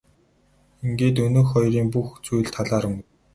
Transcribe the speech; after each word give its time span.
Ингээд 0.85 1.15
өнөөх 1.25 1.47
хоёрын 1.51 1.87
бүх 1.93 2.07
зүйл 2.25 2.47
талаар 2.55 2.83
өнгөрөв. 2.89 3.09